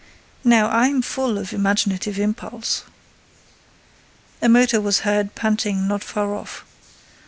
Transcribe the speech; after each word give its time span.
Now, 0.43 0.67
I'm 0.71 1.03
full 1.03 1.37
of 1.37 1.53
imaginative 1.53 2.17
impulse." 2.17 2.85
A 4.41 4.49
motor 4.49 4.81
was 4.81 5.01
heard 5.01 5.35
panting 5.35 5.87
not 5.87 6.03
far 6.03 6.33
off. 6.33 6.65